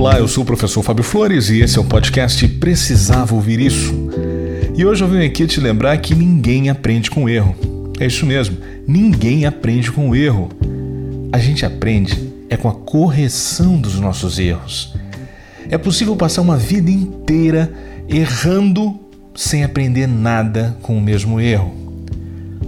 [0.00, 3.92] Olá, eu sou o professor Fábio Flores e esse é o podcast Precisava Ouvir Isso.
[4.74, 7.54] E hoje eu venho aqui te lembrar que ninguém aprende com erro.
[8.00, 8.56] É isso mesmo,
[8.88, 10.48] ninguém aprende com erro.
[11.30, 14.94] A gente aprende é com a correção dos nossos erros.
[15.68, 17.70] É possível passar uma vida inteira
[18.08, 18.98] errando
[19.34, 21.74] sem aprender nada com o mesmo erro.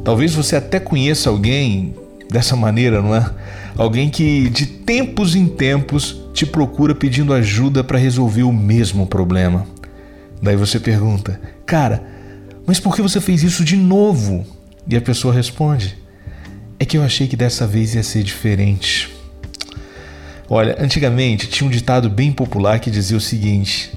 [0.04, 1.94] Talvez você até conheça alguém
[2.32, 3.30] dessa maneira, não é?
[3.76, 9.66] Alguém que de tempos em tempos te procura pedindo ajuda para resolver o mesmo problema.
[10.40, 12.02] Daí você pergunta, cara,
[12.66, 14.44] mas por que você fez isso de novo?
[14.88, 15.96] E a pessoa responde,
[16.78, 19.08] é que eu achei que dessa vez ia ser diferente.
[20.48, 23.92] Olha, antigamente tinha um ditado bem popular que dizia o seguinte: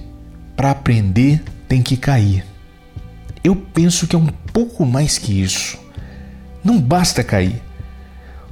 [0.55, 2.45] para aprender tem que cair.
[3.43, 5.77] Eu penso que é um pouco mais que isso.
[6.63, 7.61] Não basta cair.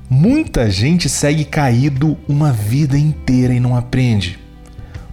[0.10, 4.38] Muita gente segue caído uma vida inteira e não aprende.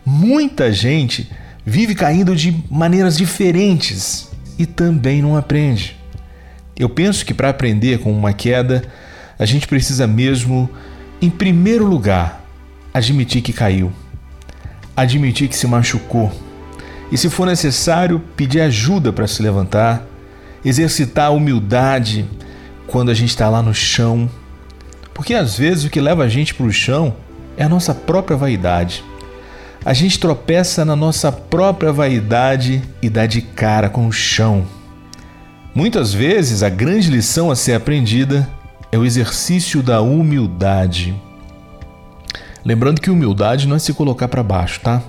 [0.04, 1.30] Muita gente
[1.64, 5.96] vive caindo de maneiras diferentes e também não aprende.
[6.76, 8.82] Eu penso que para aprender com uma queda,
[9.38, 10.68] a gente precisa mesmo,
[11.20, 12.44] em primeiro lugar,
[12.92, 13.92] admitir que caiu,
[14.96, 16.32] admitir que se machucou
[17.12, 20.04] e, se for necessário, pedir ajuda para se levantar,
[20.64, 22.26] exercitar a humildade
[22.86, 24.28] quando a gente está lá no chão
[25.20, 27.14] porque às vezes o que leva a gente para o chão
[27.54, 29.04] é a nossa própria vaidade.
[29.84, 34.64] A gente tropeça na nossa própria vaidade e dá de cara com o chão.
[35.74, 38.48] Muitas vezes a grande lição a ser aprendida
[38.90, 41.14] é o exercício da humildade.
[42.64, 45.02] Lembrando que humildade não é se colocar para baixo, tá?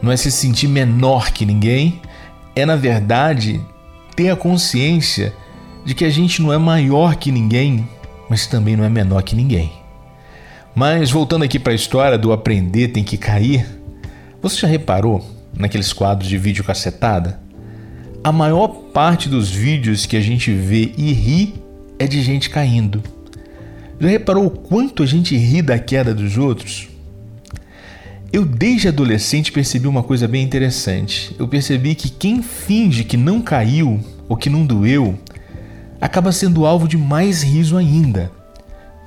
[0.00, 2.00] Não é se sentir menor que ninguém,
[2.54, 3.60] é na verdade
[4.14, 5.34] ter a consciência
[5.84, 7.88] de que a gente não é maior que ninguém,
[8.32, 9.70] mas também não é menor que ninguém.
[10.74, 13.66] Mas voltando aqui para a história do aprender tem que cair,
[14.40, 15.22] você já reparou
[15.54, 17.38] naqueles quadros de vídeo cacetada?
[18.24, 21.56] A maior parte dos vídeos que a gente vê e ri
[21.98, 23.02] é de gente caindo.
[24.00, 26.88] Já reparou o quanto a gente ri da queda dos outros?
[28.32, 31.36] Eu, desde adolescente, percebi uma coisa bem interessante.
[31.38, 35.18] Eu percebi que quem finge que não caiu ou que não doeu
[36.02, 38.28] acaba sendo alvo de mais riso ainda.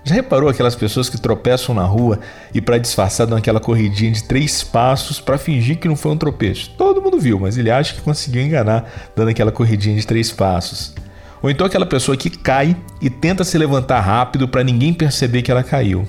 [0.06, 2.19] Já reparou aquelas pessoas que tropeçam na rua
[2.53, 6.17] e para disfarçar dão aquela corridinha de três passos para fingir que não foi um
[6.17, 6.72] tropeço?
[6.78, 10.94] Todo mundo viu, mas ele acha que conseguiu enganar dando aquela corridinha de três passos.
[11.41, 15.51] Ou então aquela pessoa que cai e tenta se levantar rápido para ninguém perceber que
[15.51, 16.07] ela caiu.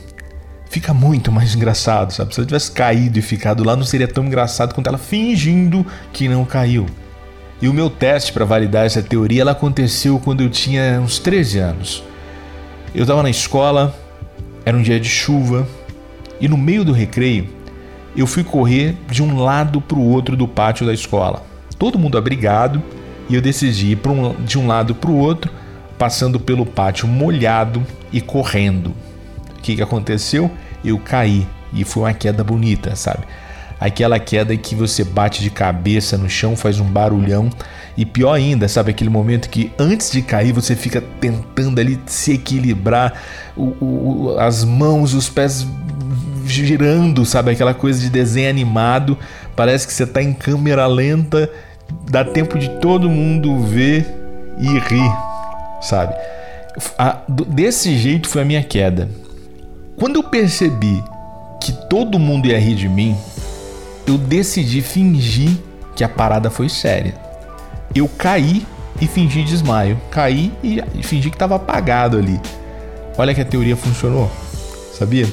[0.71, 2.33] Fica muito mais engraçado, sabe?
[2.33, 6.29] Se ela tivesse caído e ficado lá, não seria tão engraçado quanto ela fingindo que
[6.29, 6.87] não caiu.
[7.61, 11.59] E o meu teste para validar essa teoria ela aconteceu quando eu tinha uns 13
[11.59, 12.05] anos.
[12.95, 13.95] Eu estava na escola,
[14.65, 15.67] era um dia de chuva,
[16.41, 17.49] e no meio do recreio
[18.17, 21.43] eu fui correr de um lado para o outro do pátio da escola.
[21.79, 22.83] Todo mundo abrigado,
[23.29, 25.53] e eu decidi ir um, de um lado para o outro,
[25.99, 28.95] passando pelo pátio molhado e correndo.
[29.59, 30.51] O que, que aconteceu?
[30.85, 33.25] Eu caí e foi uma queda bonita, sabe?
[33.79, 37.51] Aquela queda que você bate de cabeça no chão, faz um barulhão.
[37.97, 42.33] E pior ainda, sabe aquele momento que antes de cair você fica tentando ali se
[42.33, 43.15] equilibrar,
[43.57, 45.67] o, o, as mãos, os pés
[46.47, 49.19] girando, sabe aquela coisa de desenho animado.
[49.55, 51.51] Parece que você está em câmera lenta,
[52.11, 54.07] dá tempo de todo mundo ver
[54.59, 55.13] e rir,
[55.81, 56.15] sabe?
[56.99, 59.09] A, desse jeito foi a minha queda.
[59.97, 61.03] Quando eu percebi
[61.63, 63.17] que todo mundo ia rir de mim,
[64.07, 65.51] eu decidi fingir
[65.95, 67.15] que a parada foi séria.
[67.95, 68.67] Eu caí
[69.01, 70.01] e fingi desmaio.
[70.11, 72.41] Caí e fingi que estava apagado ali.
[73.19, 74.31] Olha que a teoria funcionou.
[74.93, 75.27] Sabia?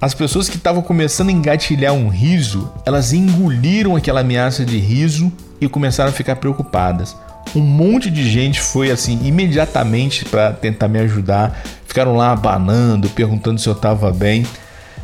[0.00, 5.32] As pessoas que estavam começando a engatilhar um riso, elas engoliram aquela ameaça de riso
[5.60, 7.16] e começaram a ficar preocupadas.
[7.54, 13.60] Um monte de gente foi assim imediatamente para tentar me ajudar, ficaram lá abanando, perguntando
[13.60, 14.44] se eu estava bem.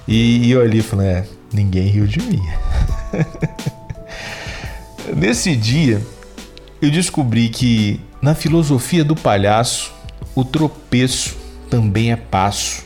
[0.06, 2.42] E, eu ali falei, é, ninguém riu de mim.
[5.16, 6.02] Nesse dia,
[6.80, 9.92] eu descobri que na filosofia do palhaço,
[10.34, 11.36] o tropeço
[11.70, 12.84] também é passo.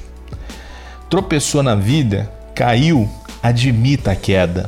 [1.10, 3.08] Tropeçou na vida, caiu,
[3.42, 4.66] admita a queda.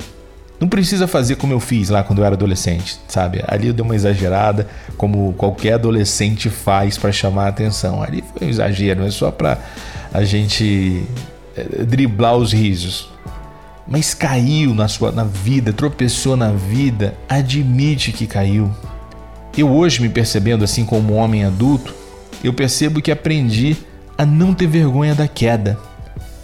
[0.60, 3.42] Não precisa fazer como eu fiz lá quando eu era adolescente, sabe?
[3.46, 8.02] Ali eu dei uma exagerada, como qualquer adolescente faz para chamar a atenção.
[8.02, 9.58] Ali foi um exagero, é só para
[10.12, 11.04] a gente
[11.56, 13.13] eh, driblar os risos
[13.86, 18.70] mas caiu na sua na vida, tropeçou na vida, admite que caiu.
[19.56, 21.94] Eu hoje me percebendo assim como homem adulto,
[22.42, 23.76] eu percebo que aprendi
[24.16, 25.78] a não ter vergonha da queda.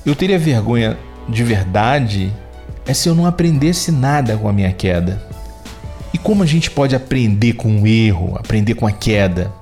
[0.05, 0.97] Eu teria vergonha
[1.29, 2.33] de verdade
[2.87, 5.23] é se eu não aprendesse nada com a minha queda.
[6.13, 9.53] E como a gente pode aprender com o erro, aprender com a queda?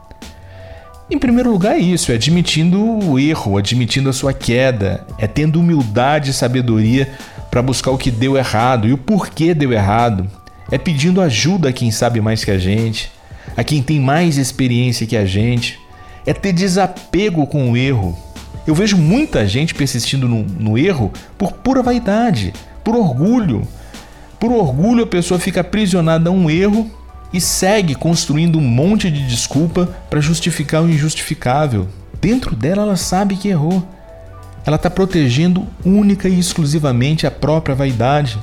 [1.11, 5.61] Em primeiro lugar, é isso, é admitindo o erro, admitindo a sua queda, é tendo
[5.61, 7.11] humildade e sabedoria
[7.59, 10.31] para buscar o que deu errado e o porquê deu errado,
[10.71, 13.11] é pedindo ajuda a quem sabe mais que a gente,
[13.57, 15.77] a quem tem mais experiência que a gente,
[16.25, 18.17] é ter desapego com o erro.
[18.65, 22.53] Eu vejo muita gente persistindo no, no erro por pura vaidade,
[22.85, 23.67] por orgulho.
[24.39, 26.89] Por orgulho, a pessoa fica aprisionada a um erro
[27.33, 31.89] e segue construindo um monte de desculpa para justificar o injustificável.
[32.21, 33.85] Dentro dela, ela sabe que errou.
[34.69, 38.39] Ela está protegendo única e exclusivamente a própria vaidade.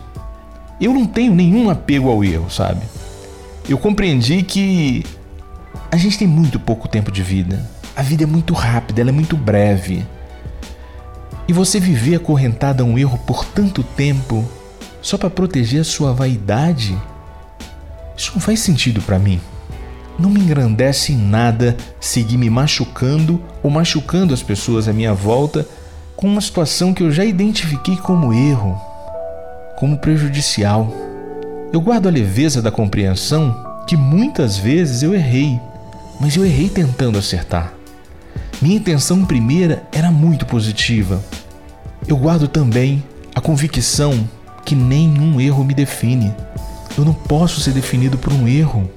[0.81, 2.81] Eu não tenho nenhum apego ao erro, sabe?
[3.69, 5.05] Eu compreendi que
[5.91, 7.63] a gente tem muito pouco tempo de vida.
[7.95, 10.03] A vida é muito rápida, ela é muito breve.
[11.47, 14.43] E você viver acorrentado a um erro por tanto tempo
[15.03, 16.97] só para proteger a sua vaidade
[18.17, 19.39] isso não faz sentido para mim.
[20.17, 25.67] Não me engrandece em nada seguir me machucando ou machucando as pessoas à minha volta
[26.15, 28.79] com uma situação que eu já identifiquei como erro,
[29.77, 30.91] como prejudicial.
[31.73, 35.59] Eu guardo a leveza da compreensão que muitas vezes eu errei,
[36.19, 37.73] mas eu errei tentando acertar.
[38.61, 41.21] Minha intenção primeira era muito positiva.
[42.07, 43.03] Eu guardo também
[43.35, 44.27] a convicção
[44.63, 46.33] que nenhum erro me define.
[46.97, 48.89] Eu não posso ser definido por um erro.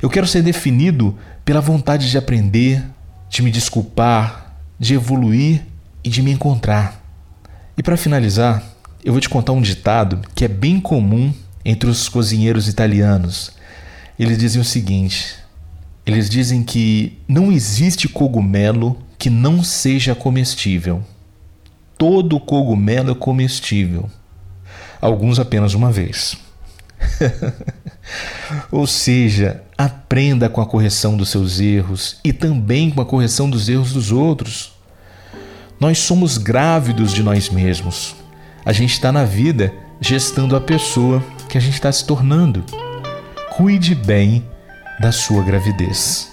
[0.00, 1.14] Eu quero ser definido
[1.44, 2.82] pela vontade de aprender,
[3.28, 5.62] de me desculpar, de evoluir
[6.06, 7.04] e de me encontrar.
[7.76, 8.62] E para finalizar,
[9.04, 13.50] eu vou te contar um ditado que é bem comum entre os cozinheiros italianos.
[14.16, 15.34] Eles dizem o seguinte:
[16.06, 21.02] eles dizem que não existe cogumelo que não seja comestível.
[21.98, 24.08] Todo cogumelo é comestível.
[25.00, 26.36] Alguns apenas uma vez.
[28.70, 33.68] Ou seja, aprenda com a correção dos seus erros e também com a correção dos
[33.68, 34.75] erros dos outros.
[35.78, 38.16] Nós somos grávidos de nós mesmos.
[38.64, 42.64] A gente está na vida gestando a pessoa que a gente está se tornando.
[43.50, 44.42] Cuide bem
[44.98, 46.32] da sua gravidez.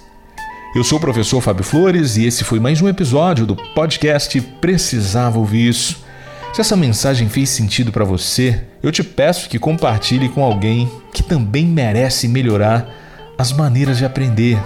[0.73, 5.37] Eu sou o professor Fábio Flores e esse foi mais um episódio do podcast Precisava
[5.37, 6.03] Ouvir Isso.
[6.53, 11.21] Se essa mensagem fez sentido para você, eu te peço que compartilhe com alguém que
[11.21, 12.87] também merece melhorar
[13.37, 14.57] as maneiras de aprender,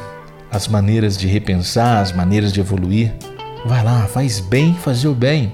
[0.51, 3.11] as maneiras de repensar, as maneiras de evoluir.
[3.67, 5.51] Vai lá, faz bem fazer o bem.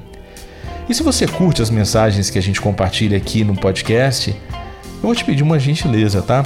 [0.87, 5.15] E se você curte as mensagens que a gente compartilha aqui no podcast, eu vou
[5.15, 6.43] te pedir uma gentileza, tá?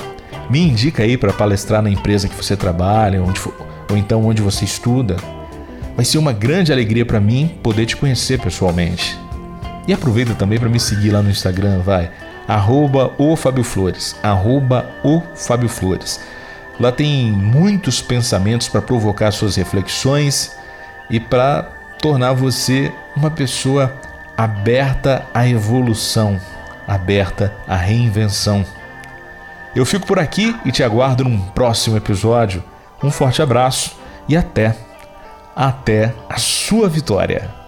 [0.50, 3.54] Me indica aí para palestrar na empresa que você trabalha, onde for,
[3.92, 5.18] ou então onde você estuda.
[5.94, 9.20] Vai ser uma grande alegria para mim poder te conhecer pessoalmente.
[9.86, 12.10] E aproveita também para me seguir lá no Instagram, vai.
[12.48, 14.16] Arroba o Fábio Flores.
[14.24, 16.22] Arroba o Fábio Flores.
[16.80, 20.57] Lá tem muitos pensamentos para provocar suas reflexões
[21.10, 21.64] e para
[22.02, 23.94] tornar você uma pessoa
[24.38, 26.40] aberta à evolução,
[26.88, 28.66] aberta à reinvenção.
[29.76, 32.64] Eu fico por aqui e te aguardo num próximo episódio.
[33.04, 33.96] Um forte abraço
[34.28, 34.76] e até,
[35.56, 37.67] até a sua vitória.